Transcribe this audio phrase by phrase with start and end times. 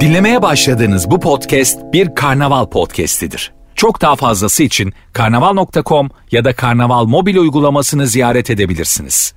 [0.00, 3.52] Dinlemeye başladığınız bu podcast bir karnaval podcastidir.
[3.74, 9.34] Çok daha fazlası için karnaval.com ya da karnaval mobil uygulamasını ziyaret edebilirsiniz.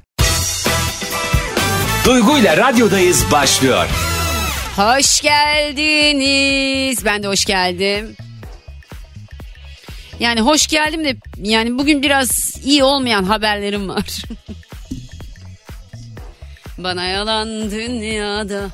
[2.06, 3.86] Duygu ile radyodayız başlıyor.
[4.76, 7.06] Hoş geldiniz.
[7.06, 8.16] Ben de hoş geldim.
[10.20, 14.22] Yani hoş geldim de yani bugün biraz iyi olmayan haberlerim var.
[16.84, 18.70] Bana yalan dünyada.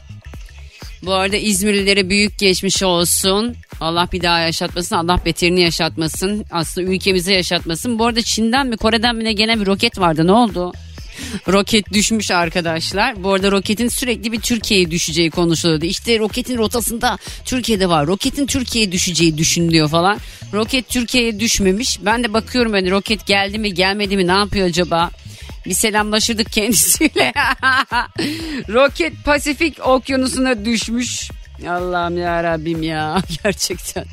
[1.04, 3.56] Bu arada İzmirlilere büyük geçmiş olsun.
[3.82, 4.96] Allah bir daha yaşatmasın.
[4.96, 6.46] Allah beterini yaşatmasın.
[6.52, 8.00] Aslında ülkemize yaşatmasın.
[8.00, 10.28] Bu arada Çin'den mi Kore'den mi ne gene bir roket vardı.
[10.28, 10.74] Ne oldu?
[11.48, 13.24] Roket düşmüş arkadaşlar.
[13.24, 15.86] Bu arada roketin sürekli bir Türkiye'ye düşeceği konuşuluyordu.
[15.86, 18.08] İşte roketin rotasında Türkiye'de var.
[18.08, 20.20] Roketin Türkiye'ye düşeceği düşünülüyor falan.
[20.54, 22.00] Roket Türkiye'ye düşmemiş.
[22.06, 25.10] Ben de bakıyorum hani roket geldi mi gelmedi mi ne yapıyor acaba?
[25.66, 27.34] Bir selamlaşırdık kendisiyle.
[28.70, 31.30] roket Pasifik okyanusuna düşmüş.
[31.70, 34.06] Allah'ım ya Rabbim ya gerçekten.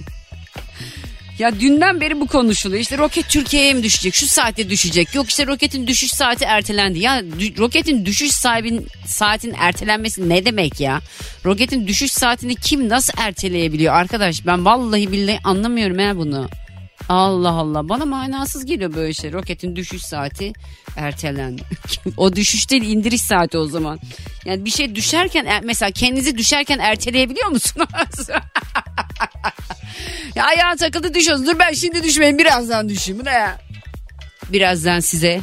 [1.38, 2.80] Ya dünden beri bu konuşuluyor.
[2.80, 4.14] İşte roket Türkiye'ye mi düşecek?
[4.14, 5.14] Şu saatte düşecek.
[5.14, 6.98] Yok işte roketin düşüş saati ertelendi.
[6.98, 11.00] Ya dü- roketin düşüş sahibin saatin ertelenmesi ne demek ya?
[11.44, 14.46] Roketin düşüş saatini kim nasıl erteleyebiliyor arkadaş?
[14.46, 16.48] Ben vallahi billahi anlamıyorum ya bunu.
[17.08, 19.32] Allah Allah bana manasız geliyor böyle şey.
[19.32, 20.52] Roketin düşüş saati
[20.96, 21.62] ertelendi.
[22.16, 24.00] o düşüş değil indiriş saati o zaman.
[24.44, 27.86] Yani bir şey düşerken er- mesela kendinizi düşerken erteleyebiliyor musunuz?
[30.34, 31.46] ya ayağın takıldı düşüyorsun.
[31.46, 33.24] Dur ben şimdi düşmeyeyim birazdan düşeyim.
[33.24, 33.58] Ne ya?
[34.52, 35.40] Birazdan size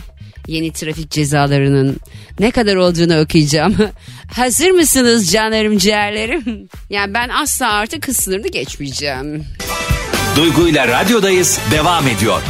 [0.48, 1.98] yeni trafik cezalarının
[2.40, 3.76] ne kadar olduğunu okuyacağım.
[4.36, 6.68] Hazır mısınız canlarım ciğerlerim?
[6.90, 9.46] Yani ben asla artık hız sınırını geçmeyeceğim.
[10.38, 12.42] Duygu ile radyodayız devam ediyor.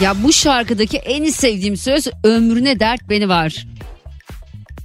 [0.00, 3.66] Ya bu şarkıdaki en sevdiğim söz ömrüne dert beni var.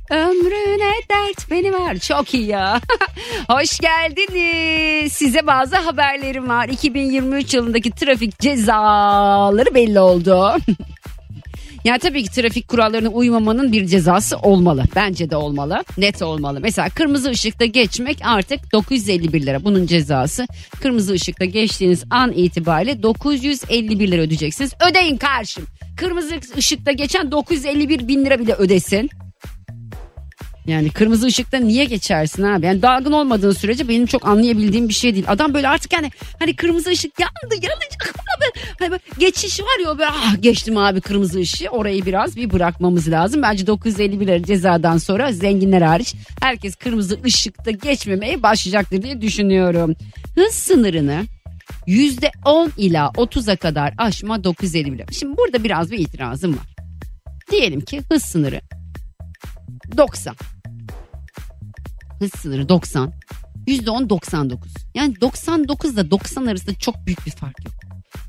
[0.09, 1.95] Ömrüne dert beni var.
[1.97, 2.81] Çok iyi ya.
[3.49, 5.13] Hoş geldiniz.
[5.13, 6.67] Size bazı haberlerim var.
[6.69, 10.57] 2023 yılındaki trafik cezaları belli oldu.
[11.87, 14.83] Yani tabii ki trafik kurallarına uymamanın bir cezası olmalı.
[14.95, 15.83] Bence de olmalı.
[15.97, 16.59] Net olmalı.
[16.61, 19.63] Mesela kırmızı ışıkta geçmek artık 951 lira.
[19.63, 20.47] Bunun cezası.
[20.81, 24.71] Kırmızı ışıkta geçtiğiniz an itibariyle 951 lira ödeyeceksiniz.
[24.89, 25.65] Ödeyin karşım.
[25.97, 29.09] Kırmızı ışıkta geçen 951 bin lira bile ödesin.
[30.67, 32.65] Yani kırmızı ışıkta niye geçersin abi?
[32.65, 35.25] Yani dalgın olmadığın sürece benim çok anlayabildiğim bir şey değil.
[35.27, 38.65] Adam böyle artık yani hani kırmızı ışık yandı yanacak abi.
[38.79, 41.69] Hani böyle geçiş var ya böyle ah geçtim abi kırmızı ışığı.
[41.69, 43.41] Orayı biraz bir bırakmamız lazım.
[43.41, 49.95] Bence 951 lira cezadan sonra zenginler hariç herkes kırmızı ışıkta geçmemeye başlayacaktır diye düşünüyorum.
[50.35, 51.23] Hız sınırını
[51.87, 55.05] %10 ila 30'a kadar aşma 951 lira.
[55.11, 56.65] Şimdi burada biraz bir itirazım var.
[57.51, 58.61] Diyelim ki hız sınırı
[59.97, 60.35] 90
[62.19, 63.13] hız sınırı 90.
[63.67, 64.71] %10 99.
[64.95, 67.73] Yani 99 ile 90 arasında çok büyük bir fark yok.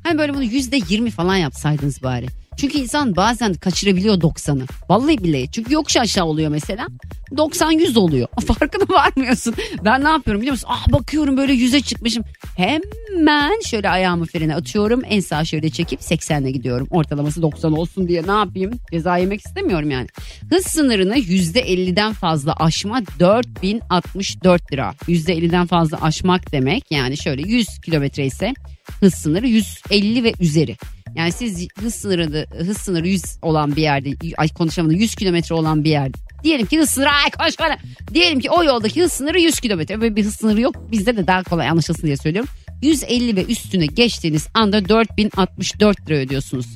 [0.02, 2.26] Hani böyle bunu %20 falan yapsaydınız bari.
[2.58, 4.66] Çünkü insan bazen kaçırabiliyor 90'ı.
[4.88, 5.50] Vallahi billahi.
[5.52, 6.86] Çünkü yokuş aşağı oluyor mesela.
[7.32, 8.28] 90-100 oluyor.
[8.46, 9.54] Farkına varmıyorsun.
[9.84, 10.68] Ben ne yapıyorum biliyor musun?
[10.72, 12.24] Ah bakıyorum böyle 100'e çıkmışım.
[12.56, 15.02] Hemen şöyle ayağımı frene atıyorum.
[15.08, 16.86] En sağ şöyle çekip 80'le gidiyorum.
[16.90, 18.72] Ortalaması 90 olsun diye ne yapayım?
[18.92, 20.06] Ceza yemek istemiyorum yani.
[20.50, 24.94] Hız sınırını %50'den fazla aşma 4064 lira.
[25.08, 28.54] %50'den fazla aşmak demek yani şöyle 100 kilometre ise
[29.00, 30.76] hız sınırı 150 ve üzeri.
[31.14, 35.84] Yani siz hız sınırı hız sınırı 100 olan bir yerde ay konuşamadım 100 kilometre olan
[35.84, 37.78] bir yerde Diyelim ki hız sınırı ay koş bana.
[38.14, 40.00] Diyelim ki o yoldaki hız sınırı 100 kilometre.
[40.00, 40.74] Böyle bir hız sınırı yok.
[40.92, 42.50] Bizde de daha kolay anlaşılsın diye söylüyorum.
[42.82, 46.66] 150 ve üstüne geçtiğiniz anda 4064 lira ödüyorsunuz.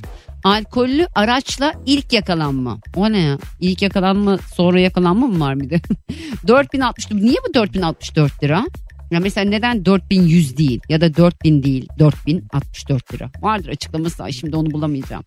[0.43, 2.79] Alkollü araçla ilk yakalanma.
[2.95, 3.37] O ne ya?
[3.59, 5.81] İlk yakalanma sonra yakalanma mı var bir de?
[6.47, 8.65] 4064 niye bu 4064 lira?
[9.11, 13.29] Ya mesela neden 4100 değil ya da 4000 değil 4064 lira.
[13.41, 15.23] Vardır açıklaması da şimdi onu bulamayacağım.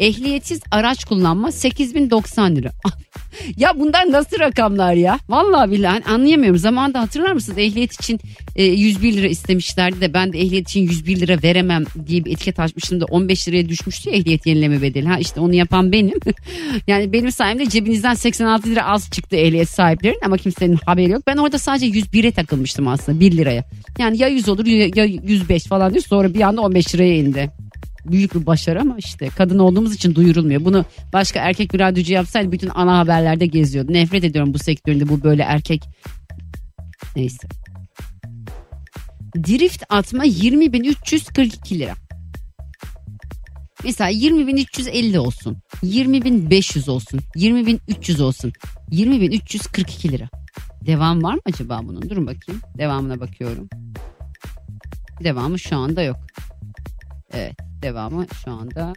[0.00, 2.70] Ehliyetsiz araç kullanma 8090 lira.
[3.56, 5.18] ya bunlar nasıl rakamlar ya?
[5.28, 6.58] Vallahi billahi anlayamıyorum.
[6.58, 8.20] Zamanında hatırlar mısınız ehliyet için
[8.56, 12.60] e, 101 lira istemişlerdi de ben de ehliyet için 101 lira veremem diye bir etiket
[12.60, 15.08] açmıştım da 15 liraya düşmüştü ya ehliyet yenileme bedeli.
[15.08, 16.18] Ha işte onu yapan benim.
[16.86, 21.22] yani benim sayemde cebinizden 86 lira az çıktı ehliyet sahiplerinin ama kimsenin haberi yok.
[21.26, 23.64] Ben orada sadece 101'e takılmıştım aslında 1 liraya.
[23.98, 27.50] Yani ya 100 olur ya 105 falan diyor sonra bir anda 15 liraya indi
[28.04, 30.64] büyük bir başarı ama işte kadın olduğumuz için duyurulmuyor.
[30.64, 33.92] Bunu başka erkek bir radyocu yapsaydı bütün ana haberlerde geziyordu.
[33.92, 35.82] Nefret ediyorum bu sektöründe bu böyle erkek.
[37.16, 37.48] Neyse.
[39.36, 41.94] Drift atma 20.342 lira.
[43.84, 45.56] Mesela 20.350 olsun.
[45.82, 47.20] 20.500 olsun.
[47.36, 48.52] 20.300 olsun.
[48.90, 50.28] 20.342 lira.
[50.88, 52.10] Devam var mı acaba bunun?
[52.10, 52.62] Durun bakayım.
[52.78, 53.68] Devamına bakıyorum.
[55.24, 56.16] Devamı şu anda yok.
[57.32, 58.92] Evet devamı şu anda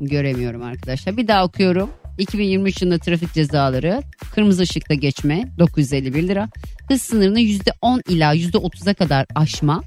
[0.00, 1.16] göremiyorum arkadaşlar.
[1.16, 1.90] Bir daha okuyorum.
[2.18, 4.02] 2023 yılında trafik cezaları
[4.34, 6.48] kırmızı ışıkta geçme 951 lira.
[6.88, 9.82] Hız sınırını %10 ila %30'a kadar aşma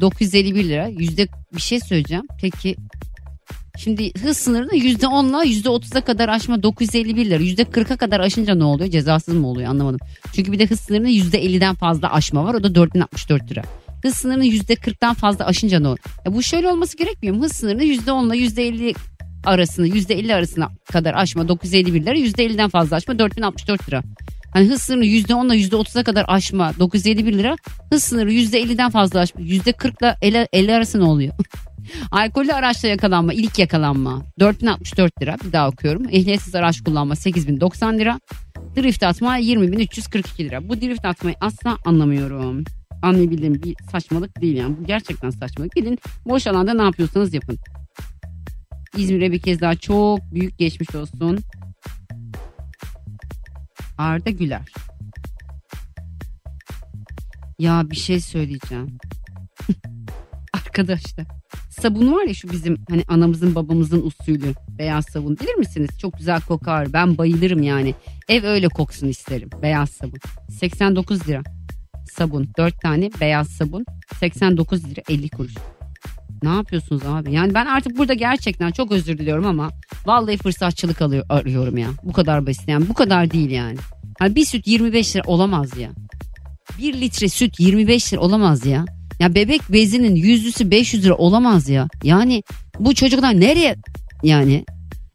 [0.00, 0.86] 951 lira.
[0.86, 2.24] Yüzde bir şey söyleyeceğim.
[2.40, 2.76] Peki
[3.78, 7.42] Şimdi hız sınırını %10'la %30'a kadar aşma 951 lira.
[7.42, 8.90] %40'a kadar aşınca ne oluyor?
[8.90, 10.00] Cezasız mı oluyor anlamadım.
[10.34, 12.54] Çünkü bir de hız sınırını %50'den fazla aşma var.
[12.54, 13.62] O da 4064 lira.
[14.02, 16.04] Hız sınırını %40'dan fazla aşınca ne oluyor?
[16.26, 17.42] Ya bu şöyle olması gerekmiyor mu?
[17.42, 18.94] Hız sınırını %10'la %50
[19.44, 22.14] arasını %50 arasına kadar aşma 951 lira.
[22.14, 24.02] %50'den fazla aşma 4064 lira.
[24.52, 27.56] Hani hız sınırı %10 ile %30'a kadar aşma 951 lira.
[27.90, 31.34] Hız sınırı %50'den fazla aşma %40 ile 50, 50 arası ne oluyor?
[32.10, 35.36] Alkollü araçla yakalanma, ilk yakalanma 4064 lira.
[35.44, 36.08] Bir daha okuyorum.
[36.08, 38.20] Ehliyetsiz araç kullanma 8090 lira.
[38.76, 40.68] Drift atma 20342 lira.
[40.68, 42.64] Bu drift atmayı asla anlamıyorum.
[43.02, 44.76] Anlayabildiğim bir saçmalık değil yani.
[44.80, 45.72] Bu gerçekten saçmalık.
[45.76, 47.58] Gidin boş alanda ne yapıyorsanız yapın.
[48.96, 51.38] İzmir'e bir kez daha çok büyük geçmiş olsun.
[54.02, 54.72] Arda Güler.
[57.58, 58.98] Ya bir şey söyleyeceğim.
[60.52, 61.26] Arkadaşlar
[61.70, 65.90] sabun var ya şu bizim hani anamızın babamızın usulü beyaz sabun bilir misiniz?
[65.98, 67.94] Çok güzel kokar ben bayılırım yani.
[68.28, 70.18] Ev öyle koksun isterim beyaz sabun.
[70.50, 71.42] 89 lira
[72.12, 73.84] sabun 4 tane beyaz sabun
[74.20, 75.54] 89 lira 50 kuruş.
[76.42, 77.32] Ne yapıyorsunuz abi?
[77.32, 79.70] Yani ben artık burada gerçekten çok özür diliyorum ama
[80.06, 81.88] vallahi fırsatçılık alıyor, arıyorum ya.
[82.02, 83.76] Bu kadar basit yani bu kadar değil yani.
[84.18, 85.90] Hani bir süt 25 lira olamaz ya.
[86.78, 88.84] Bir litre süt 25 lira olamaz ya.
[89.20, 91.88] Ya bebek bezinin yüzlüsü 500 lira olamaz ya.
[92.04, 92.42] Yani
[92.78, 93.76] bu çocuklar nereye
[94.22, 94.64] yani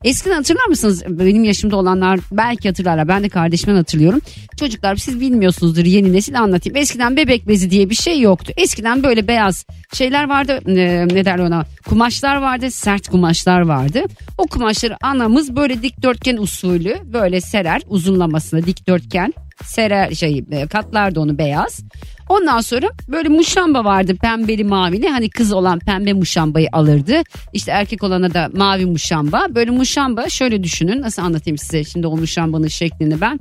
[0.04, 1.04] Eskiden hatırlar mısınız?
[1.08, 3.08] Benim yaşımda olanlar belki hatırlarlar.
[3.08, 4.22] Ben de kardeşimden hatırlıyorum.
[4.60, 6.76] Çocuklar siz bilmiyorsunuzdur yeni nesil anlatayım.
[6.76, 8.54] Eskiden bebek bezi diye bir şey yoktu.
[8.58, 10.60] Eskiden böyle beyaz şeyler vardı.
[10.68, 11.66] E, ne derler ona?
[11.86, 12.72] Kumaşlar vardı.
[12.72, 14.04] Sert kumaşlar vardı.
[14.38, 19.34] O kumaşları anamız böyle dikdörtgen usulü böyle serer uzunlamasına dikdörtgen
[19.64, 21.84] serer şey e, katlardı onu beyaz.
[22.30, 25.10] Ondan sonra böyle muşamba vardı pembeli mavili.
[25.10, 27.22] Hani kız olan pembe muşambayı alırdı.
[27.54, 29.46] İşte erkek olana da mavi muşamba.
[29.50, 31.02] Böyle muşamba şöyle düşünün.
[31.02, 33.40] Nasıl anlatayım size şimdi o muşambanın şeklini ben.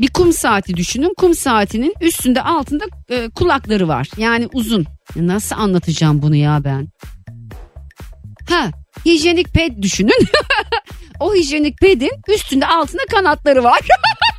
[0.00, 1.14] Bir kum saati düşünün.
[1.16, 4.08] Kum saatinin üstünde altında e, kulakları var.
[4.16, 4.86] Yani uzun.
[5.16, 6.88] Nasıl anlatacağım bunu ya ben?
[8.48, 8.70] Ha
[9.04, 10.28] hijyenik ped düşünün.
[11.20, 13.80] o hijyenik pedin üstünde altında kanatları var.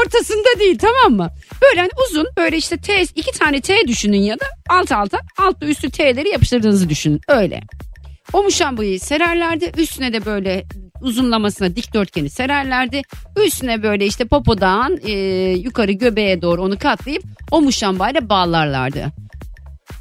[0.00, 1.30] ortasında değil tamam mı?
[1.62, 5.66] Böyle hani uzun böyle işte T iki tane T düşünün ya da alt alta altta
[5.66, 7.60] üstü T'leri yapıştırdığınızı düşünün öyle.
[8.32, 10.64] O muşambayı sererlerdi üstüne de böyle
[11.02, 13.02] uzunlamasına dikdörtgeni sererlerdi.
[13.46, 15.12] Üstüne böyle işte popodan e,
[15.50, 19.06] yukarı göbeğe doğru onu katlayıp o muşambayla bağlarlardı.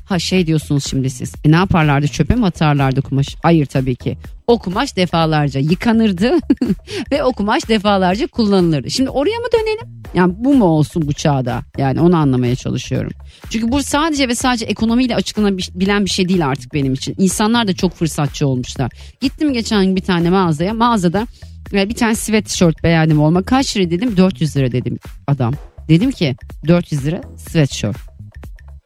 [0.06, 1.34] Ha şey diyorsunuz şimdi siz.
[1.45, 3.36] E ne yaparlardı çöpe mi atarlardı kumaş?
[3.44, 4.18] Hayır tabii ki.
[4.48, 6.31] O kumaş defalarca yıkanırdı
[7.12, 8.92] ve o kumaş defalarca kullanılırdı.
[8.92, 10.04] Şimdi oraya mı dönelim?
[10.13, 11.62] Yani bu mu olsun bu çağda?
[11.78, 13.12] Yani onu anlamaya çalışıyorum.
[13.50, 17.16] Çünkü bu sadece ve sadece ekonomiyle açıklanabilen bir şey değil artık benim için.
[17.18, 18.92] İnsanlar da çok fırsatçı olmuşlar.
[19.22, 20.74] Gittim geçen bir tane mağazaya.
[20.74, 21.28] Mağazada
[21.74, 23.44] bir tane sweatshirt beğendim olma.
[23.44, 24.18] Kaç lira dedim?
[24.18, 25.54] 400 lira dedim adam.
[25.90, 26.35] Dedim ki
[26.68, 28.06] 400 lira sweatshirt.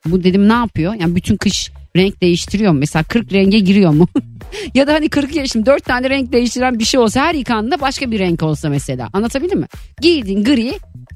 [0.06, 0.94] Bu dedim ne yapıyor?
[0.94, 2.80] Yani bütün kış renk değiştiriyor mu?
[2.80, 4.08] Mesela 40 renge giriyor mu?
[4.74, 8.12] ya da hani 40 yaşım 4 tane renk değiştiren bir şey olsa her yıkandığında başka
[8.12, 9.10] bir renk olsa mesela.
[9.14, 9.68] Anlatabildim mi?
[10.02, 10.74] Giydin gri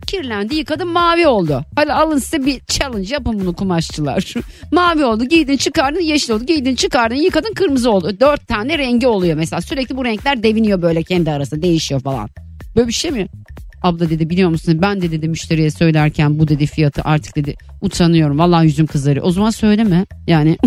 [0.07, 1.65] kirlendi yıkadın mavi oldu.
[1.75, 4.33] Hadi alın size bir challenge yapın bunu kumaşçılar.
[4.71, 8.19] mavi oldu giydin çıkardın yeşil oldu giydin çıkardın yıkadın kırmızı oldu.
[8.19, 12.29] Dört tane rengi oluyor mesela sürekli bu renkler deviniyor böyle kendi arasında değişiyor falan.
[12.75, 13.27] Böyle bir şey mi?
[13.85, 18.39] Abla dedi biliyor musun ben de dedi müşteriye söylerken bu dedi fiyatı artık dedi utanıyorum.
[18.39, 19.25] Vallahi yüzüm kızarıyor.
[19.25, 20.57] O zaman söyleme yani.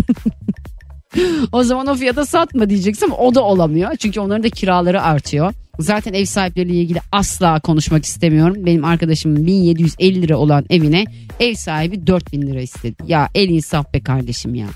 [1.51, 3.95] o zaman o fiyata satma diyeceksin o da olamıyor.
[3.95, 5.53] Çünkü onların da kiraları artıyor.
[5.79, 8.65] Zaten ev sahipleriyle ilgili asla konuşmak istemiyorum.
[8.65, 11.05] Benim arkadaşımın 1750 lira olan evine
[11.39, 12.95] ev sahibi 4000 lira istedi.
[13.07, 14.67] Ya el insaf be kardeşim ya.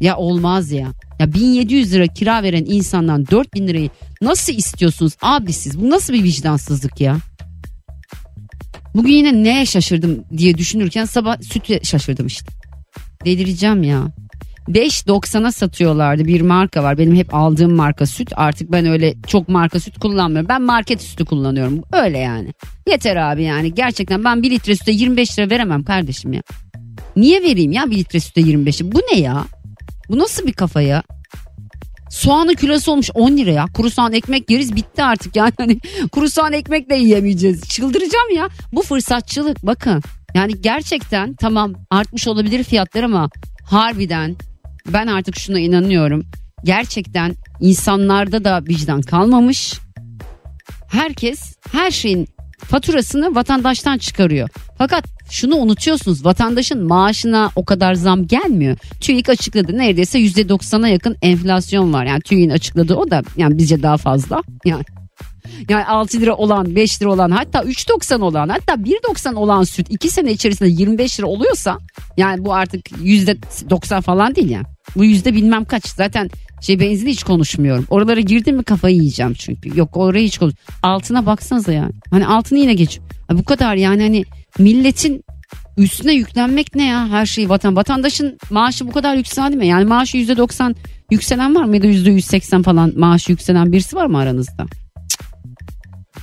[0.00, 0.88] Ya olmaz ya.
[1.18, 3.90] Ya 1700 lira kira veren insandan 4000 lirayı
[4.22, 5.80] nasıl istiyorsunuz abi siz?
[5.80, 7.16] Bu nasıl bir vicdansızlık ya?
[8.94, 12.52] Bugün yine neye şaşırdım diye düşünürken sabah süte şaşırdım işte.
[13.24, 14.12] Delireceğim ya.
[14.68, 16.98] 5.90'a satıyorlardı bir marka var.
[16.98, 18.32] Benim hep aldığım marka süt.
[18.36, 20.48] Artık ben öyle çok marka süt kullanmıyorum.
[20.48, 21.82] Ben market sütü kullanıyorum.
[21.92, 22.52] Öyle yani.
[22.88, 23.74] Yeter abi yani.
[23.74, 26.42] Gerçekten ben bir litre süte 25 lira veremem kardeşim ya.
[27.16, 28.92] Niye vereyim ya bir litre süte 25'i?
[28.92, 29.44] Bu ne ya?
[30.08, 31.02] Bu nasıl bir kafa ya?
[32.12, 33.66] Soğanın kilosu olmuş 10 lira ya.
[33.74, 35.52] Kuru soğan ekmek yeriz bitti artık yani.
[35.58, 35.78] Hani
[36.12, 37.68] kuru soğan ekmek de yiyemeyeceğiz.
[37.68, 38.48] Çıldıracağım ya.
[38.72, 40.02] Bu fırsatçılık bakın.
[40.34, 43.30] Yani gerçekten tamam artmış olabilir fiyatlar ama
[43.64, 44.36] harbiden
[44.86, 46.24] ben artık şuna inanıyorum.
[46.64, 49.74] Gerçekten insanlarda da vicdan kalmamış.
[50.88, 52.28] Herkes her şeyin
[52.64, 54.48] faturasını vatandaştan çıkarıyor.
[54.78, 58.76] Fakat şunu unutuyorsunuz vatandaşın maaşına o kadar zam gelmiyor.
[59.00, 62.04] TÜİK açıkladı neredeyse %90'a yakın enflasyon var.
[62.04, 64.42] Yani TÜİK'in açıkladığı o da yani bizce daha fazla.
[64.64, 64.82] Yani
[65.68, 70.10] yani 6 lira olan 5 lira olan hatta 3.90 olan hatta 1.90 olan süt 2
[70.10, 71.78] sene içerisinde 25 lira oluyorsa
[72.16, 74.66] yani bu artık %90 falan değil yani.
[74.96, 77.86] Bu yüzde bilmem kaç zaten şey benzini hiç konuşmuyorum.
[77.90, 79.78] Oralara girdim mi kafayı yiyeceğim çünkü.
[79.78, 80.54] Yok orayı hiç konuş.
[80.82, 81.92] Altına baksanıza yani.
[82.10, 83.00] Hani altını yine geç.
[83.32, 84.24] Bu kadar yani hani
[84.58, 85.24] milletin
[85.76, 89.66] üstüne yüklenmek ne ya her şeyi vatan vatandaşın maaşı bu kadar yükseldi mi?
[89.66, 90.76] Yani maaşı yüzde doksan
[91.10, 94.66] yükselen var mı ya yüzde yüz seksen falan maaşı yükselen birisi var mı aranızda?
[95.08, 95.22] Cık.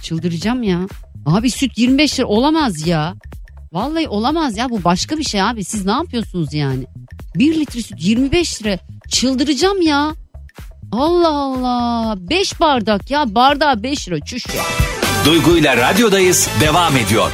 [0.04, 0.88] Çıldıracağım ya.
[1.26, 3.16] Abi süt 25 lira olamaz ya.
[3.74, 5.64] Vallahi olamaz ya bu başka bir şey abi.
[5.64, 6.86] Siz ne yapıyorsunuz yani?
[7.36, 8.78] 1 litre süt 25 lira.
[9.10, 10.16] Çıldıracağım ya.
[10.92, 12.16] Allah Allah.
[12.30, 13.36] 5 bardak ya.
[13.36, 14.20] Bardağı 5 lira.
[14.20, 14.64] Çüş ya.
[15.26, 17.32] Duygu ile radyodayız devam ediyor.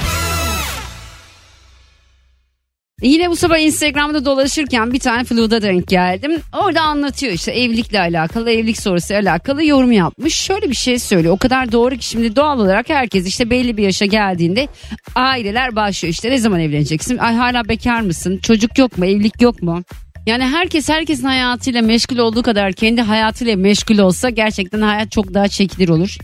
[3.05, 6.41] Yine bu sabah Instagram'da dolaşırken bir tane Flu'da denk geldim.
[6.53, 10.35] Orada anlatıyor işte evlilikle alakalı, evlilik sorusu alakalı yorum yapmış.
[10.35, 11.33] Şöyle bir şey söylüyor.
[11.33, 14.67] O kadar doğru ki şimdi doğal olarak herkes işte belli bir yaşa geldiğinde
[15.15, 16.13] aileler başlıyor.
[16.13, 17.17] işte ne zaman evleneceksin?
[17.17, 18.39] Ay hala bekar mısın?
[18.43, 19.05] Çocuk yok mu?
[19.05, 19.83] Evlilik yok mu?
[20.25, 25.47] Yani herkes herkesin hayatıyla meşgul olduğu kadar kendi hayatıyla meşgul olsa gerçekten hayat çok daha
[25.47, 26.17] çekilir olur.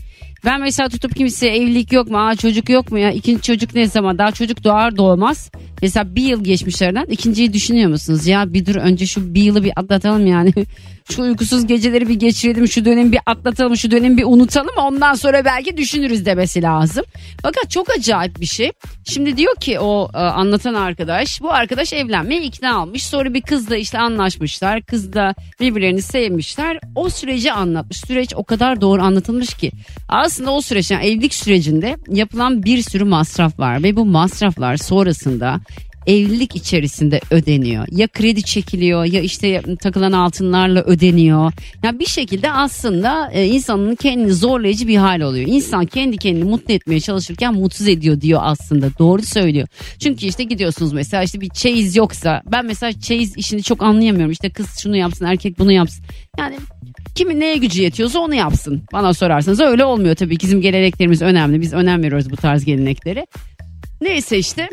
[0.44, 2.18] Ben mesela tutup kimse evlilik yok mu?
[2.18, 3.10] Aa çocuk yok mu ya?
[3.10, 4.18] İkinci çocuk ne zaman?
[4.18, 5.50] Daha çocuk doğar doğmaz.
[5.82, 8.26] Mesela bir yıl geçmişlerden ikinciyi düşünüyor musunuz?
[8.26, 10.52] Ya bir dur önce şu bir yılı bir atlatalım yani.
[11.10, 12.68] şu uykusuz geceleri bir geçirelim.
[12.68, 13.76] Şu dönemi bir atlatalım.
[13.76, 14.74] Şu dönemi bir unutalım.
[14.76, 17.04] Ondan sonra belki düşünürüz demesi lazım.
[17.42, 18.72] Fakat çok acayip bir şey.
[19.04, 21.40] Şimdi diyor ki o e, anlatan arkadaş.
[21.40, 23.06] Bu arkadaş evlenmeye ikna almış.
[23.06, 24.82] Sonra bir kızla işte anlaşmışlar.
[24.82, 26.78] Kız da birbirlerini sevmişler.
[26.94, 27.96] O süreci anlatmış.
[27.96, 29.72] Süreç o kadar doğru anlatılmış ki.
[30.08, 33.82] Aslında o süreç yani evlilik sürecinde yapılan bir sürü masraf var.
[33.82, 35.60] Ve bu masraflar sonrasında
[36.06, 37.86] evlilik içerisinde ödeniyor.
[37.90, 41.52] Ya kredi çekiliyor ya işte takılan altınlarla ödeniyor.
[41.82, 45.46] Ya bir şekilde aslında e, insanın kendini zorlayıcı bir hal oluyor.
[45.48, 48.90] İnsan kendi kendini mutlu etmeye çalışırken mutsuz ediyor diyor aslında.
[48.98, 49.68] Doğru söylüyor.
[49.98, 54.32] Çünkü işte gidiyorsunuz mesela işte bir çeyiz yoksa ben mesela çeyiz işini çok anlayamıyorum.
[54.32, 56.04] İşte kız şunu yapsın erkek bunu yapsın.
[56.38, 56.56] Yani
[57.14, 58.82] kimin neye gücü yetiyorsa onu yapsın.
[58.92, 60.40] Bana sorarsanız öyle olmuyor tabii.
[60.40, 61.60] Bizim geleneklerimiz önemli.
[61.60, 63.26] Biz önem veriyoruz bu tarz gelenekleri.
[64.00, 64.68] Neyse işte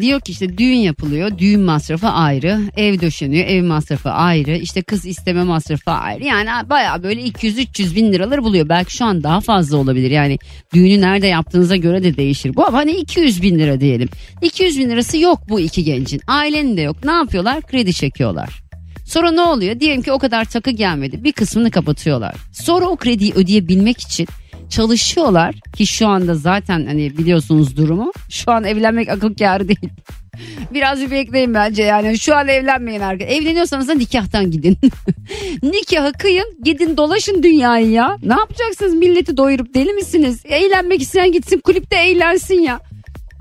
[0.00, 1.38] Diyor ki işte düğün yapılıyor.
[1.38, 2.60] Düğün masrafı ayrı.
[2.76, 3.46] Ev döşeniyor.
[3.46, 4.56] Ev masrafı ayrı.
[4.56, 6.24] işte kız isteme masrafı ayrı.
[6.24, 8.68] Yani baya böyle 200-300 bin liraları buluyor.
[8.68, 10.10] Belki şu an daha fazla olabilir.
[10.10, 10.38] Yani
[10.74, 12.56] düğünü nerede yaptığınıza göre de değişir.
[12.56, 14.08] Bu ama hani 200 bin lira diyelim.
[14.42, 16.20] 200 bin lirası yok bu iki gencin.
[16.26, 17.04] Ailenin de yok.
[17.04, 17.62] Ne yapıyorlar?
[17.62, 18.66] Kredi çekiyorlar.
[19.06, 19.80] Sonra ne oluyor?
[19.80, 21.24] Diyelim ki o kadar takı gelmedi.
[21.24, 22.34] Bir kısmını kapatıyorlar.
[22.52, 24.28] Sonra o krediyi ödeyebilmek için
[24.70, 28.12] çalışıyorlar ki şu anda zaten hani biliyorsunuz durumu.
[28.30, 29.90] Şu an evlenmek akıl kârı değil.
[30.74, 33.36] Biraz bir bekleyin bence yani şu an evlenmeyin arkadaşlar.
[33.36, 34.78] Evleniyorsanız da nikahtan gidin.
[35.62, 38.16] Nikahı kıyın gidin dolaşın dünyayı ya.
[38.22, 40.42] Ne yapacaksınız milleti doyurup deli misiniz?
[40.44, 42.80] Eğlenmek isteyen gitsin kulüpte eğlensin ya.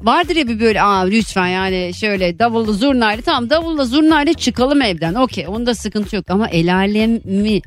[0.02, 5.14] Vardır ya bir böyle aa lütfen yani şöyle davullu zurnayla tamam davulla zurnayla çıkalım evden
[5.14, 7.62] okey onda sıkıntı yok ama el alemi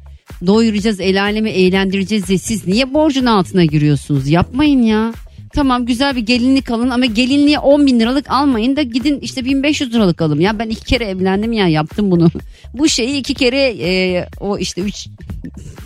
[0.46, 5.12] doyuracağız el alemi eğlendireceğiz diye siz niye borcun altına giriyorsunuz yapmayın ya.
[5.54, 9.94] Tamam güzel bir gelinlik alın ama gelinliğe 10 bin liralık almayın da gidin işte 1500
[9.94, 10.40] liralık alın.
[10.40, 12.30] Ya ben iki kere evlendim ya yaptım bunu.
[12.74, 15.08] Bu şeyi iki kere e, o işte üç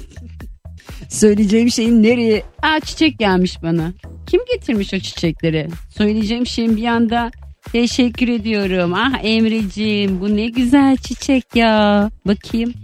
[1.09, 2.43] söyleyeceğim şeyin nereye?
[2.63, 3.93] Aa çiçek gelmiş bana.
[4.27, 5.69] Kim getirmiş o çiçekleri?
[5.97, 7.31] Söyleyeceğim şeyin bir anda
[7.73, 8.95] teşekkür ediyorum.
[8.95, 12.11] Ah Emreciğim bu ne güzel çiçek ya.
[12.27, 12.75] Bakayım.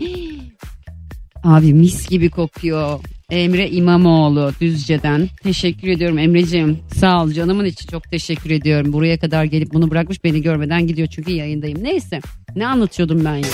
[1.45, 3.01] Abi mis gibi kokuyor.
[3.31, 5.29] Emre İmamoğlu Düzce'den.
[5.43, 6.79] Teşekkür ediyorum Emre'ciğim.
[6.97, 8.93] Sağ ol canımın içi çok teşekkür ediyorum.
[8.93, 11.85] Buraya kadar gelip bunu bırakmış beni görmeden gidiyor çünkü yayındayım.
[11.85, 12.21] Neyse
[12.57, 13.49] ne anlatıyordum ben ya.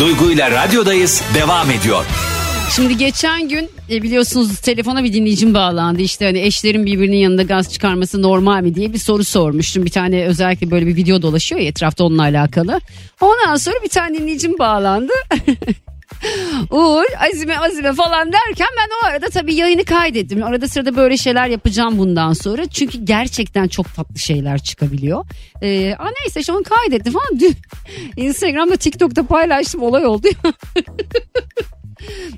[0.00, 2.04] Duygu ile radyodayız devam ediyor.
[2.76, 6.02] Şimdi geçen gün e, biliyorsunuz telefona bir dinleyicim bağlandı.
[6.02, 9.84] İşte hani eşlerin birbirinin yanında gaz çıkarması normal mi diye bir soru sormuştum.
[9.84, 12.80] Bir tane özellikle böyle bir video dolaşıyor ya etrafta onunla alakalı.
[13.20, 15.12] Ondan sonra bir tane dinleyicim bağlandı.
[16.70, 20.42] Uğur azime azime falan derken ben o arada tabii yayını kaydettim.
[20.42, 22.66] Arada sırada böyle şeyler yapacağım bundan sonra.
[22.66, 25.24] Çünkü gerçekten çok tatlı şeyler çıkabiliyor.
[25.62, 27.40] Ee, aa neyse şu an kaydettim falan.
[27.40, 27.54] Dün
[28.16, 30.28] Instagram'da TikTok'ta paylaştım olay oldu.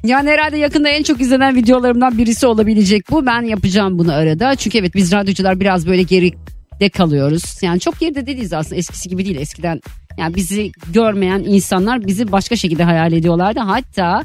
[0.04, 3.26] Yani herhalde yakında en çok izlenen videolarımdan birisi olabilecek bu.
[3.26, 4.54] Ben yapacağım bunu arada.
[4.54, 7.62] Çünkü evet biz radyocular biraz böyle geride kalıyoruz.
[7.62, 9.36] Yani çok geride değiliz aslında eskisi gibi değil.
[9.36, 9.80] Eskiden
[10.16, 13.60] yani bizi görmeyen insanlar bizi başka şekilde hayal ediyorlardı.
[13.60, 14.24] Hatta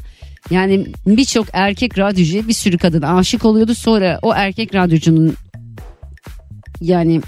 [0.50, 3.74] yani birçok erkek radyocuya bir sürü kadın aşık oluyordu.
[3.74, 5.34] Sonra o erkek radyocunun
[6.80, 7.20] yani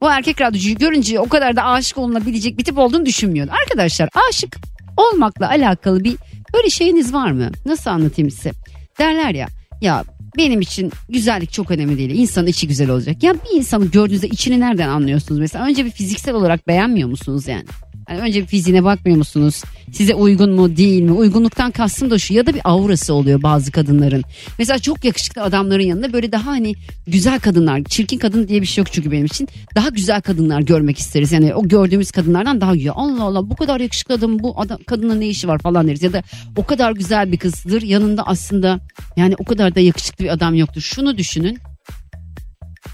[0.00, 3.52] o erkek radyocuyu görünce o kadar da aşık olunabilecek bir tip olduğunu düşünmüyordu.
[3.62, 4.56] Arkadaşlar aşık
[4.96, 6.16] olmakla alakalı bir
[6.54, 7.50] böyle şeyiniz var mı?
[7.66, 8.50] Nasıl anlatayım size?
[8.98, 9.48] Derler ya
[9.80, 10.04] ya
[10.36, 12.10] benim için güzellik çok önemli değil.
[12.10, 13.22] İnsanın içi güzel olacak.
[13.22, 15.66] Ya bir insanı gördüğünüzde içini nereden anlıyorsunuz mesela?
[15.66, 17.64] Önce bir fiziksel olarak beğenmiyor musunuz yani?
[18.10, 19.62] Yani önce fiziğine bakmıyor musunuz?
[19.92, 21.12] Size uygun mu değil mi?
[21.12, 24.24] Uygunluktan kastım da şu ya da bir aurası oluyor bazı kadınların.
[24.58, 26.74] Mesela çok yakışıklı adamların yanında böyle daha hani
[27.06, 29.48] güzel kadınlar, çirkin kadın diye bir şey yok çünkü benim için.
[29.74, 31.32] Daha güzel kadınlar görmek isteriz.
[31.32, 32.92] Yani o gördüğümüz kadınlardan daha güzel.
[32.94, 36.02] Allah Allah bu kadar yakışıklı adam bu adam kadının ne işi var falan deriz.
[36.02, 36.22] Ya da
[36.56, 38.80] o kadar güzel bir kızdır yanında aslında
[39.16, 40.80] yani o kadar da yakışıklı bir adam yoktur.
[40.80, 41.58] Şunu düşünün.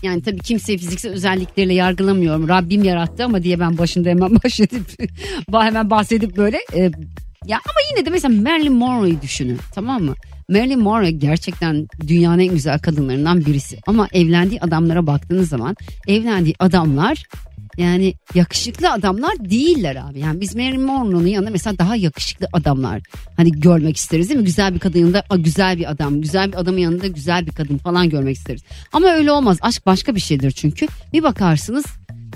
[0.03, 2.49] Yani tabii kimseyi fiziksel özellikleriyle yargılamıyorum.
[2.49, 5.13] Rabbim yarattı ama diye ben başında hemen bahsedip
[5.53, 6.81] hemen bahsedip böyle e,
[7.47, 10.15] ya ama yine de mesela Marilyn Monroe'yu düşünün tamam mı?
[10.51, 13.79] Marilyn Monroe gerçekten dünyanın en güzel kadınlarından birisi.
[13.87, 15.77] Ama evlendiği adamlara baktığınız zaman
[16.07, 17.27] evlendiği adamlar
[17.79, 20.21] yani yakışıklı adamlar değiller abi.
[20.21, 23.03] Yani biz Marilyn Monroe'nun yanında mesela daha yakışıklı adamlar
[23.37, 24.47] hani görmek isteriz değil mi?
[24.47, 28.09] Güzel bir kadın yanında güzel bir adam, güzel bir adamın yanında güzel bir kadın falan
[28.09, 28.63] görmek isteriz.
[28.93, 29.59] Ama öyle olmaz.
[29.61, 30.87] Aşk başka bir şeydir çünkü.
[31.13, 31.85] Bir bakarsınız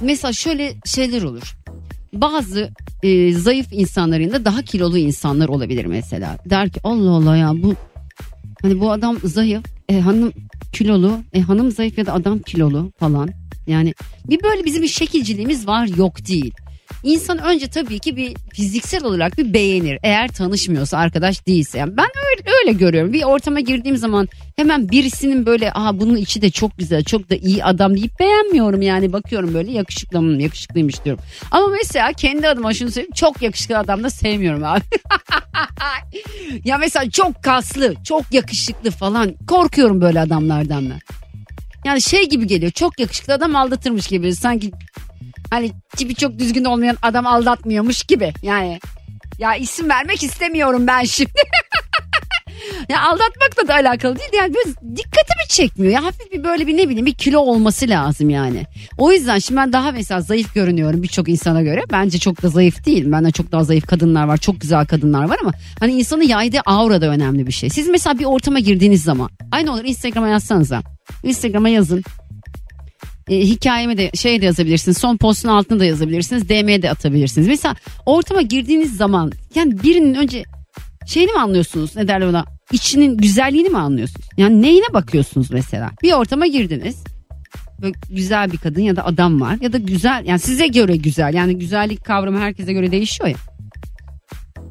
[0.01, 1.57] mesela şöyle şeyler olur.
[2.13, 2.71] Bazı
[3.03, 6.39] e, zayıf insanların yanında daha kilolu insanlar olabilir mesela.
[6.47, 7.75] Der ki Allah Allah ya bu
[8.63, 10.33] hani bu adam zayıf, e, hanım
[10.73, 13.31] kilolu, e, hanım zayıf ya da adam kilolu falan.
[13.67, 13.95] Yani
[14.25, 16.55] bir böyle bizim bir şekilciliğimiz var yok değil.
[17.05, 19.99] İnsan önce tabii ki bir fiziksel olarak bir beğenir.
[20.03, 21.79] Eğer tanışmıyorsa arkadaş değilse.
[21.79, 23.13] Yani ben öyle, öyle görüyorum.
[23.13, 27.35] Bir ortama girdiğim zaman hemen birisinin böyle aha bunun içi de çok güzel çok da
[27.35, 29.13] iyi adam deyip beğenmiyorum yani.
[29.13, 31.25] Bakıyorum böyle yakışıklı mı yakışıklıymış diyorum.
[31.51, 34.83] Ama mesela kendi adıma şunu söyleyeyim çok yakışıklı adam da sevmiyorum abi.
[36.65, 41.24] ya mesela çok kaslı çok yakışıklı falan korkuyorum böyle adamlardan ben.
[41.85, 44.73] Yani şey gibi geliyor çok yakışıklı adam aldatırmış gibi sanki
[45.51, 48.81] hani tipi çok düzgün olmayan adam aldatmıyormuş gibi yani.
[49.39, 51.31] Ya isim vermek istemiyorum ben şimdi.
[52.89, 55.93] ya aldatmakla da alakalı değil yani böyle dikkatimi çekmiyor.
[55.93, 58.67] Ya hafif bir böyle bir ne bileyim bir kilo olması lazım yani.
[58.99, 61.83] O yüzden şimdi ben daha mesela zayıf görünüyorum birçok insana göre.
[61.93, 63.13] Bence çok da zayıf değil.
[63.13, 64.37] Bende çok daha zayıf kadınlar var.
[64.37, 67.71] Çok güzel kadınlar var ama hani insanın yaydığı aura da önemli bir şey.
[67.71, 70.94] Siz mesela bir ortama girdiğiniz zaman aynı olur Instagram'a yazsanıza.
[71.23, 72.03] Instagram'a yazın.
[73.29, 74.99] E, hikayeme de şey de yazabilirsiniz.
[74.99, 76.49] Son postun altına da yazabilirsiniz.
[76.49, 77.49] DM'ye de atabilirsiniz.
[77.49, 80.45] Mesela ortama girdiğiniz zaman yani birinin önce
[81.07, 81.97] şeyini mi anlıyorsunuz?
[81.97, 82.45] Ne derler ona?
[82.73, 84.27] İçinin güzelliğini mi anlıyorsunuz?
[84.37, 85.91] Yani neyine bakıyorsunuz mesela?
[86.03, 87.05] Bir ortama girdiniz.
[87.83, 91.35] Böyle güzel bir kadın ya da adam var ya da güzel yani size göre güzel
[91.35, 93.37] yani güzellik kavramı herkese göre değişiyor ya.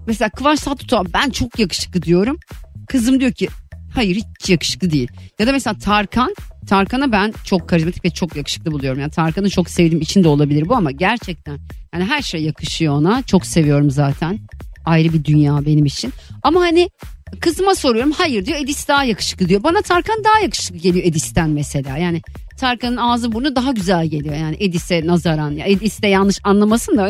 [0.08, 2.40] Mesela Kıvanç Tatlıtuğ ben çok yakışıklı diyorum.
[2.88, 3.48] Kızım diyor ki
[3.96, 5.08] hayır hiç yakışıklı değil.
[5.40, 6.36] Ya da mesela Tarkan
[6.68, 9.00] Tarkan'a ben çok karizmatik ve çok yakışıklı buluyorum.
[9.00, 11.60] Yani Tarkan'ı çok sevdiğim için de olabilir bu ama gerçekten
[11.94, 13.24] yani her şey yakışıyor ona.
[13.24, 14.40] Çok seviyorum zaten.
[14.86, 16.14] Ayrı bir dünya benim için.
[16.44, 16.90] Ama hani
[17.40, 19.64] kızıma soruyorum hayır diyor Edis daha yakışıklı diyor.
[19.64, 21.98] Bana Tarkan daha yakışıklı geliyor Edis'ten mesela.
[21.98, 22.22] Yani
[22.58, 25.52] Tarkan'ın ağzı burnu daha güzel geliyor yani Edis'e nazaran.
[25.52, 27.10] Ya Edis de yanlış anlamasın da.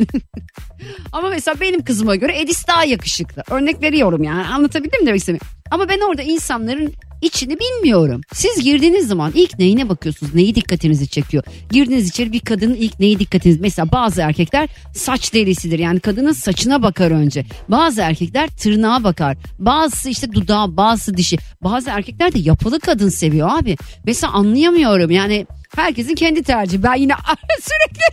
[1.12, 3.44] Ama mesela benim kızıma göre Edis daha yakışıklı.
[3.50, 5.48] Örnek veriyorum yani anlatabildim mi demek istemiyorum.
[5.72, 8.22] Ama ben orada insanların içini bilmiyorum.
[8.34, 10.36] Siz girdiğiniz zaman ilk neyine bakıyorsunuz?
[10.36, 11.44] Neyi dikkatinizi çekiyor?
[11.72, 13.60] Girdiğiniz içeri bir kadının ilk neyi dikkatiniz?
[13.60, 15.80] Mesela bazı erkekler saç derisidir.
[15.80, 17.46] Yani kadının saçına bakar önce.
[17.70, 19.38] Bazı erkekler tırnağa bakar.
[19.60, 21.38] Bazısı işte dudağı, bazısı dişi.
[21.64, 23.78] Bazı erkekler de yapılı kadın seviyor abi.
[24.06, 26.84] Mesela anlayamıyorum yani herkesin kendi tercihi.
[26.84, 27.14] Ben yine
[27.62, 28.04] sürekli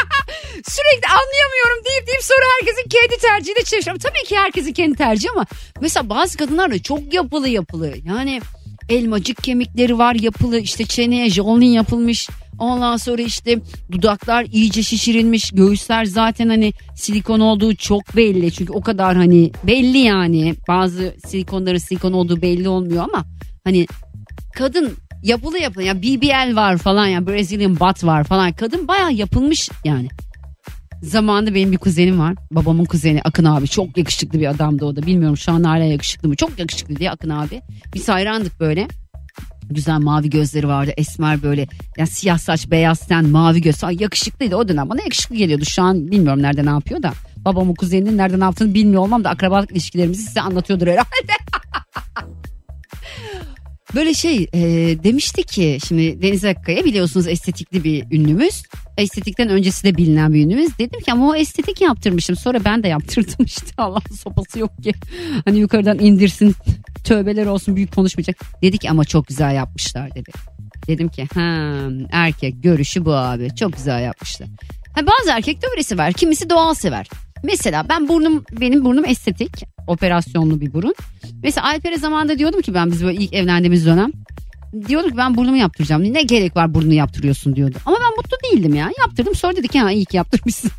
[0.52, 4.02] sürekli anlayamıyorum deyip deyip sonra herkesin kendi tercihini çalışıyorum.
[4.02, 5.46] Tabii ki herkesin kendi tercihi ama
[5.80, 7.94] mesela bazı kadınlar da çok yapılı yapılı.
[8.04, 8.40] Yani
[8.88, 12.28] elmacık kemikleri var yapılı işte çeneye jolin yapılmış.
[12.58, 13.58] Ondan sonra işte
[13.92, 15.50] dudaklar iyice şişirilmiş.
[15.50, 18.52] Göğüsler zaten hani silikon olduğu çok belli.
[18.52, 20.54] Çünkü o kadar hani belli yani.
[20.68, 23.24] Bazı silikonların silikon olduğu belli olmuyor ama
[23.64, 23.86] hani
[24.54, 25.82] kadın yapılı yapılı.
[25.82, 28.52] Yani BBL var falan ya yani Brazilian butt var falan.
[28.52, 30.08] Kadın baya yapılmış yani.
[31.02, 32.34] Zamanında benim bir kuzenim var.
[32.50, 33.68] Babamın kuzeni Akın abi.
[33.68, 35.02] Çok yakışıklı bir adamdı o da.
[35.02, 36.36] Bilmiyorum şu an hala yakışıklı mı?
[36.36, 37.62] Çok yakışıklı diye Akın abi.
[37.94, 38.88] Biz hayrandık böyle.
[39.70, 40.92] Güzel mavi gözleri vardı.
[40.96, 41.66] Esmer böyle.
[41.96, 43.84] Yani siyah saç, beyaz ten, mavi göz.
[43.84, 44.90] Ay, yakışıklıydı o dönem.
[44.90, 45.64] Bana yakışıklı geliyordu.
[45.64, 47.12] Şu an bilmiyorum nerede ne yapıyor da.
[47.36, 51.32] babamın kuzeninin nereden ne yaptığını bilmiyor olmam da akrabalık ilişkilerimizi size anlatıyordur herhalde.
[53.94, 54.60] Böyle şey e,
[55.04, 58.62] demişti ki şimdi Deniz Akkaya biliyorsunuz estetikli bir ünlümüz.
[58.98, 60.78] Estetikten öncesi de bilinen bir ünlümüz.
[60.78, 62.36] Dedim ki ama o estetik yaptırmışım.
[62.36, 64.92] Sonra ben de yaptırdım işte Allah'ın sopası yok ki.
[65.44, 66.54] Hani yukarıdan indirsin
[67.04, 68.36] tövbeler olsun büyük konuşmayacak.
[68.62, 70.30] Dedik ama çok güzel yapmışlar dedi.
[70.86, 71.78] Dedim ki ha
[72.10, 74.48] erkek görüşü bu abi çok güzel yapmışlar.
[74.94, 77.06] Ha, bazı erkek de öylesi var kimisi doğal sever.
[77.44, 80.94] Mesela ben burnum benim burnum estetik operasyonlu bir burun.
[81.42, 84.10] Mesela Alper'e zamanında diyordum ki ben biz böyle ilk evlendiğimiz dönem
[84.88, 86.14] diyorduk ki ben burnumu yaptıracağım.
[86.14, 87.76] Ne gerek var burnunu yaptırıyorsun diyordu.
[87.86, 88.90] Ama ben mutlu değildim ya.
[88.98, 90.70] Yaptırdım sonra dedik ya iyi ki yaptırmışsın.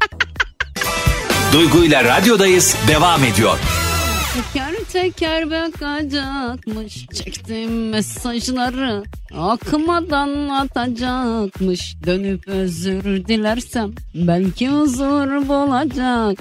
[1.53, 3.57] Duygu ile radyodayız devam ediyor.
[4.33, 7.07] Teker teker bakacakmış.
[7.13, 9.03] Çektim mesajları
[9.37, 11.95] Akmadan atacakmış.
[12.05, 16.39] Dönüp özür dilersem Belki huzur bulacak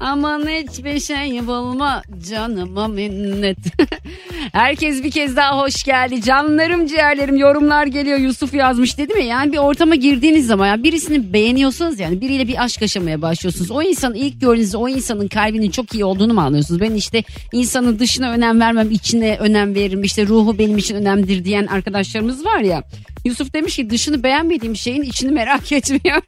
[0.00, 3.58] Aman hiçbir şey bulma canıma minnet.
[4.52, 6.22] Herkes bir kez daha hoş geldi.
[6.22, 9.24] Canlarım ciğerlerim yorumlar geliyor Yusuf yazmış dedi mi?
[9.24, 13.70] Yani bir ortama girdiğiniz zaman yani birisini beğeniyorsunuz yani biriyle bir aşk yaşamaya başlıyorsunuz.
[13.70, 16.80] O insanı ilk gördüğünüzde o insanın kalbinin çok iyi olduğunu mu anlıyorsunuz?
[16.80, 21.66] Ben işte insanın dışına önem vermem içine önem veririm işte ruhu benim için önemlidir diyen
[21.66, 22.82] arkadaşlarımız var ya.
[23.24, 26.22] Yusuf demiş ki dışını beğenmediğim şeyin içini merak etmiyorum.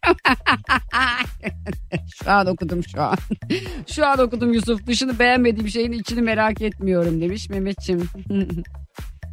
[2.23, 3.17] şu an okudum şu an.
[3.87, 4.87] şu an okudum Yusuf.
[4.87, 8.09] Dışını beğenmediğim şeyin içini merak etmiyorum demiş Mehmetçim.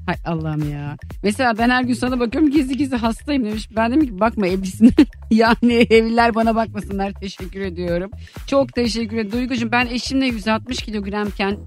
[0.08, 0.98] Hay Allah'ım ya.
[1.24, 3.70] Mesela ben her gün sana bakıyorum gizli gizli hastayım demiş.
[3.76, 4.94] Ben dedim ki bakma evlisin.
[5.32, 7.14] yani evliler bana bakmasınlar.
[7.22, 8.12] Teşekkür ediyorum.
[8.48, 9.32] Çok teşekkür ederim.
[9.32, 11.58] Duygucuğum ben eşimle 160 kilogramken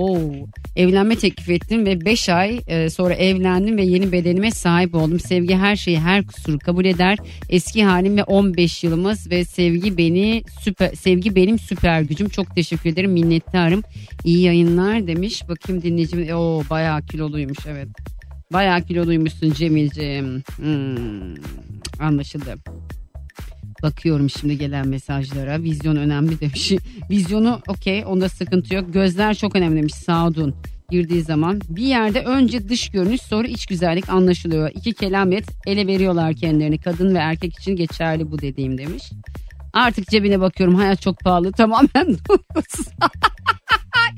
[0.00, 5.20] Oo, evlenme teklif ettim ve 5 ay e, sonra evlendim ve yeni bedenime sahip oldum.
[5.20, 7.18] Sevgi her şeyi her kusuru kabul eder.
[7.48, 12.28] Eski halim ve 15 yılımız ve sevgi beni süper sevgi benim süper gücüm.
[12.28, 13.12] Çok teşekkür ederim.
[13.12, 13.82] Minnettarım.
[14.24, 15.48] İyi yayınlar demiş.
[15.48, 16.36] Bakayım dinleyicim.
[16.36, 17.88] Oo bayağı kiloluymuş evet.
[18.52, 20.42] Bayağı kiloluymuşsun Cemil'ciğim.
[20.56, 21.34] Hmm,
[22.00, 22.54] anlaşıldı.
[23.82, 25.62] Bakıyorum şimdi gelen mesajlara.
[25.62, 26.72] Vizyon önemli demiş.
[27.10, 28.92] Vizyonu okey onda sıkıntı yok.
[28.92, 30.54] Gözler çok önemli demiş Sadun.
[30.90, 34.70] Girdiği zaman bir yerde önce dış görünüş sonra iç güzellik anlaşılıyor.
[34.74, 36.78] İki kelam et ele veriyorlar kendilerini.
[36.78, 39.10] Kadın ve erkek için geçerli bu dediğim demiş.
[39.72, 42.16] Artık cebine bakıyorum hayat çok pahalı tamamen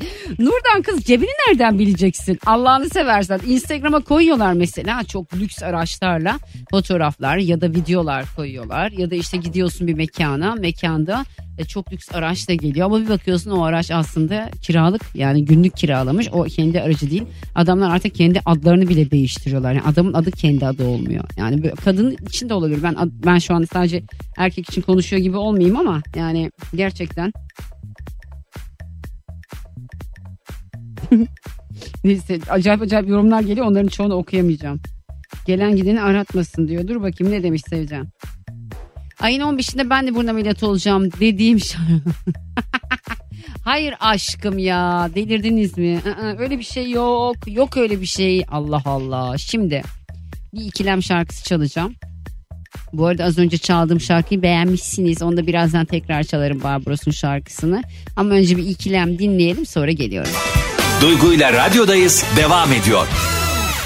[0.39, 2.39] Nurdan kız cebini nereden bileceksin?
[2.47, 6.39] Allah'ını seversen Instagram'a koyuyorlar mesela çok lüks araçlarla
[6.71, 8.91] fotoğraflar ya da videolar koyuyorlar.
[8.91, 11.25] Ya da işte gidiyorsun bir mekana mekanda
[11.59, 15.77] e, çok lüks araç da geliyor ama bir bakıyorsun o araç aslında kiralık yani günlük
[15.77, 17.25] kiralamış o kendi aracı değil.
[17.55, 19.73] Adamlar artık kendi adlarını bile değiştiriyorlar.
[19.73, 21.25] Yani adamın adı kendi adı olmuyor.
[21.37, 22.83] Yani kadın için de olabilir.
[22.83, 24.03] Ben ben şu an sadece
[24.37, 27.33] erkek için konuşuyor gibi olmayayım ama yani gerçekten
[32.05, 34.81] Neyse acayip acayip yorumlar geliyor onların çoğunu okuyamayacağım.
[35.47, 36.89] Gelen gideni aratmasın diyor.
[36.89, 38.09] Dur bakayım ne demiş Sevcan.
[39.21, 41.93] Ayın 15'inde ben de burun ameliyatı olacağım dediğim şarkı.
[43.65, 46.01] Hayır aşkım ya delirdiniz mi?
[46.39, 47.37] Öyle bir şey yok.
[47.47, 48.45] Yok öyle bir şey.
[48.49, 49.39] Allah Allah.
[49.39, 49.83] Şimdi
[50.55, 51.95] bir ikilem şarkısı çalacağım.
[52.93, 55.23] Bu arada az önce çaldığım şarkıyı beğenmişsiniz.
[55.23, 57.83] Onu da birazdan tekrar çalarım Barbaros'un şarkısını.
[58.17, 60.33] Ama önce bir ikilem dinleyelim sonra geliyorum.
[61.03, 63.07] Duygu ile radyodayız devam ediyor.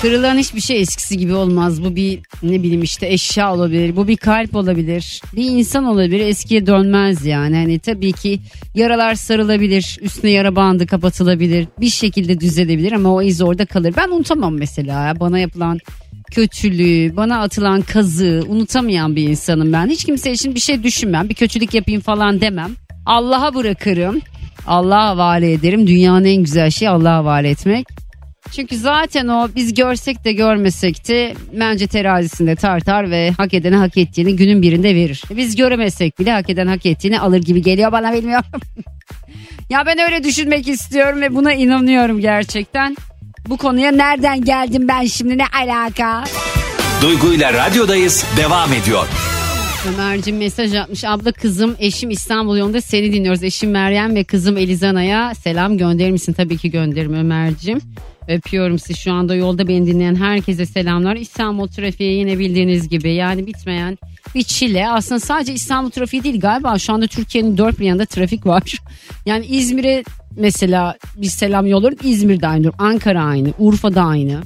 [0.02, 1.84] Kırılan hiçbir şey eskisi gibi olmaz.
[1.84, 3.96] Bu bir ne bileyim işte eşya olabilir.
[3.96, 5.22] Bu bir kalp olabilir.
[5.36, 6.20] Bir insan olabilir.
[6.20, 7.56] Eskiye dönmez yani.
[7.56, 8.40] Hani tabii ki
[8.74, 9.98] yaralar sarılabilir.
[10.02, 11.68] Üstüne yara bandı kapatılabilir.
[11.80, 13.94] Bir şekilde düzelebilir ama o iz orada kalır.
[13.96, 15.20] Ben unutamam mesela.
[15.20, 15.78] Bana yapılan
[16.32, 19.86] kötülüğü, bana atılan kazığı unutamayan bir insanım ben.
[19.86, 21.28] Hiç kimse için bir şey düşünmem.
[21.28, 22.70] Bir kötülük yapayım falan demem.
[23.06, 24.20] Allah'a bırakırım.
[24.66, 25.86] Allah'a havale ederim.
[25.86, 27.86] Dünyanın en güzel şeyi Allah'a havale etmek.
[28.52, 33.96] Çünkü zaten o biz görsek de görmesek de bence terazisinde tartar ve hak edene hak
[33.96, 35.22] ettiğini günün birinde verir.
[35.30, 38.60] Biz göremezsek bile hak eden hak ettiğini alır gibi geliyor bana bilmiyorum.
[39.70, 42.96] ya ben öyle düşünmek istiyorum ve buna inanıyorum gerçekten.
[43.48, 46.24] Bu konuya nereden geldim ben şimdi ne alaka?
[47.02, 49.06] Duygu ile radyodayız devam ediyor.
[49.94, 51.04] Ömer'cim mesaj atmış.
[51.04, 53.42] Abla kızım eşim İstanbul yolunda seni dinliyoruz.
[53.42, 56.32] Eşim Meryem ve kızım Elizana'ya selam gönderir misin?
[56.32, 57.80] Tabii ki gönderirim Ömer'cim.
[58.28, 61.16] Öpüyorum sizi şu anda yolda beni dinleyen herkese selamlar.
[61.16, 63.98] İstanbul trafiği yine bildiğiniz gibi yani bitmeyen
[64.34, 64.88] bir çile.
[64.88, 68.62] Aslında sadece İstanbul trafiği değil galiba şu anda Türkiye'nin dört bir yanında trafik var.
[69.26, 70.04] Yani İzmir'e
[70.36, 71.98] mesela bir selam yolluyorum.
[72.02, 74.40] İzmir'de aynı, Ankara aynı, Urfa'da aynı.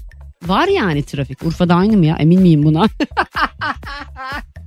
[0.46, 1.42] Var yani trafik.
[1.42, 2.16] Urfa'da aynı mı ya?
[2.16, 2.87] Emin miyim buna?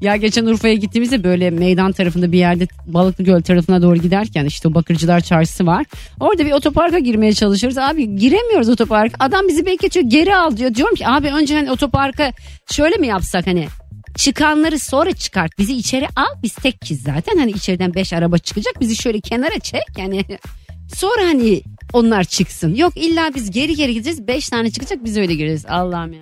[0.00, 4.68] ya geçen Urfa'ya gittiğimizde böyle meydan tarafında bir yerde Balıklı Göl tarafına doğru giderken işte
[4.68, 5.86] o Bakırcılar Çarşısı var.
[6.20, 7.78] Orada bir otoparka girmeye çalışıyoruz.
[7.78, 9.24] Abi giremiyoruz otoparka.
[9.24, 10.74] Adam bizi bekletiyor geri al diyor.
[10.74, 12.32] Diyorum ki abi önce hani otoparka
[12.70, 13.68] şöyle mi yapsak hani
[14.16, 15.58] çıkanları sonra çıkart.
[15.58, 17.38] Bizi içeri al biz tek kişi zaten.
[17.38, 19.82] Hani içeriden beş araba çıkacak bizi şöyle kenara çek.
[19.98, 20.24] Yani
[20.94, 22.74] sonra hani onlar çıksın.
[22.74, 24.26] Yok illa biz geri geri gideceğiz.
[24.26, 25.66] Beş tane çıkacak biz öyle gireceğiz.
[25.68, 26.20] Allah'ım ya.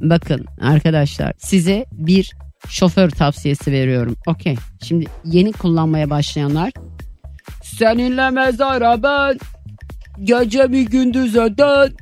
[0.00, 2.32] Bakın arkadaşlar size bir
[2.68, 4.16] şoför tavsiyesi veriyorum.
[4.26, 4.56] Okey.
[4.82, 6.72] Şimdi yeni kullanmaya başlayanlar.
[7.62, 9.38] Seninle mezara ben.
[10.24, 11.92] Gece bir gündüz öden.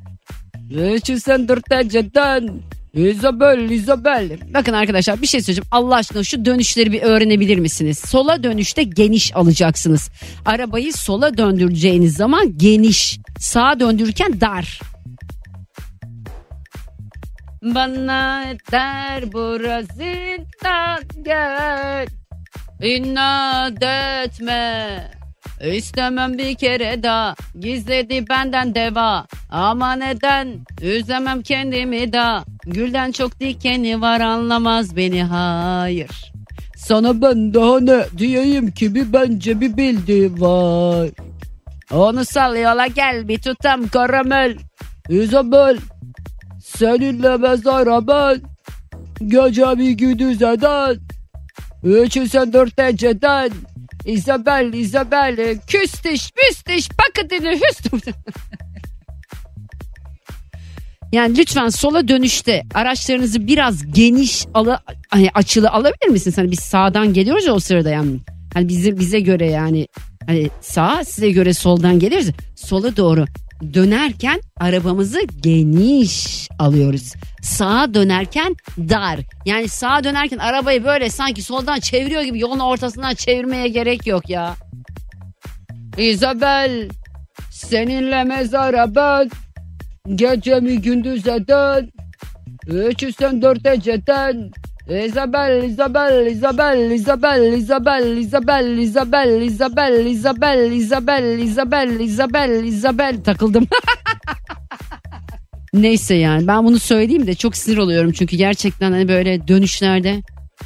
[0.69, 2.51] Geçirsen dört eceden.
[2.95, 4.39] Isabel, Isabel.
[4.55, 5.69] Bakın arkadaşlar bir şey söyleyeceğim.
[5.71, 7.99] Allah aşkına şu dönüşleri bir öğrenebilir misiniz?
[7.99, 10.11] Sola dönüşte geniş alacaksınız.
[10.47, 13.19] Arabayı sola döndüreceğiniz zaman geniş.
[13.39, 14.81] Sağa döndürürken dar.
[17.65, 22.07] Bana der burasından gel.
[22.83, 25.11] İnat etme.
[25.73, 30.49] İstemem bir kere daha gizledi benden deva ama neden
[30.83, 36.33] üzemem kendimi da gülden çok dikeni var anlamaz beni hayır.
[36.77, 41.09] Sana ben daha ne diyeyim ki bir bence bir bildiği var.
[41.93, 44.57] Onu sallıyorlar gel bir tutam karamel.
[45.09, 45.79] Isabel
[46.79, 48.41] seninle mezara ben
[49.27, 50.97] gece bir gündüz eden.
[51.85, 53.51] Üçü sen dört eceden.
[54.05, 58.01] Isabel, Isabel, küstüş, müstüş, paketini hüstüm.
[61.13, 66.39] yani lütfen sola dönüşte araçlarınızı biraz geniş ala, hani açılı alabilir misiniz?
[66.39, 68.19] Hani biz sağdan geliyoruz ya o sırada yani.
[68.55, 69.89] Hani bize bize göre yani
[70.27, 72.31] hani sağ size göre soldan geliyoruz.
[72.57, 73.25] Sola doğru
[73.75, 77.13] dönerken arabamızı geniş alıyoruz.
[77.43, 79.21] Sağa dönerken dar.
[79.47, 84.55] Yani sağa dönerken arabayı böyle sanki soldan çeviriyor gibi yolun ortasından çevirmeye gerek yok ya.
[85.99, 86.89] Isabel
[87.51, 89.31] seninle mezara ben
[90.15, 91.93] gecemi gündüz eden
[92.67, 94.51] üçü sen dört eceden
[94.89, 103.67] Isabel, Isabel, Isabel, Isabel, Isabel, Isabel, Isabel, Isabel, Isabel, Isabel, Isabel, Isabel, Isabel takıldım.
[105.75, 110.23] Neyse yani ben bunu söyleyeyim de çok sinir oluyorum çünkü gerçekten hani böyle dönüşlerde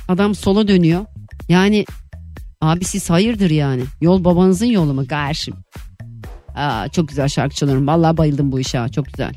[0.09, 1.04] adam sola dönüyor.
[1.48, 1.85] Yani
[2.61, 3.83] abi siz hayırdır yani.
[4.00, 5.54] Yol babanızın yolu mu karşım?
[6.54, 7.87] Aa, çok güzel şarkı çalıyorum.
[7.87, 8.87] Vallahi bayıldım bu işe.
[8.94, 9.33] Çok güzel.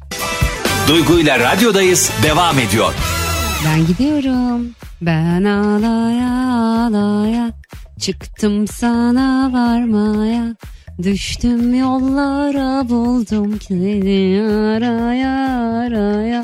[0.87, 3.20] Duygu ile radyodayız devam ediyor.
[3.65, 4.71] Ben gidiyorum.
[5.01, 7.51] Ben ağlaya ağlaya
[7.99, 10.55] çıktım sana varmaya.
[11.03, 16.43] Düştüm yollara buldum seni araya araya.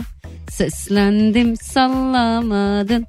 [0.49, 3.05] Seslendim sallamadın.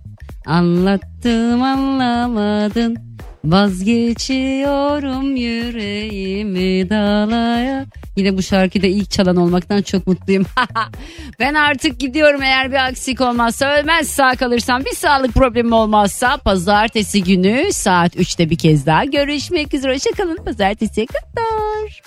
[0.46, 2.96] Anlattım anlamadın.
[3.44, 7.86] Vazgeçiyorum yüreğimi dalaya.
[8.18, 10.46] Yine bu şarkıda ilk çalan olmaktan çok mutluyum.
[11.40, 17.24] ben artık gidiyorum eğer bir aksik olmazsa ölmez sağ kalırsam bir sağlık problemi olmazsa pazartesi
[17.24, 19.94] günü saat 3'te bir kez daha görüşmek üzere.
[19.94, 22.02] Hoşçakalın pazartesiye kadar.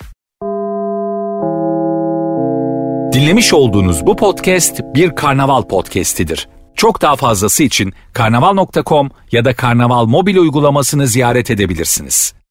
[3.12, 6.48] Dinlemiş olduğunuz bu podcast bir karnaval podcastidir.
[6.74, 12.41] Çok daha fazlası için karnaval.com ya da karnaval mobil uygulamasını ziyaret edebilirsiniz.